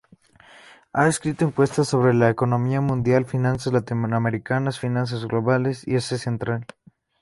[0.93, 6.65] Ha escrito encuestas sobre la economía mundial, finanzas latinoamericanas, finanzas globales y Asia Central.